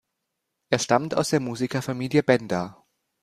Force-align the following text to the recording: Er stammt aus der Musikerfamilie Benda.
Er 0.71 0.79
stammt 0.79 1.13
aus 1.13 1.29
der 1.29 1.39
Musikerfamilie 1.39 2.23
Benda. 2.23 2.83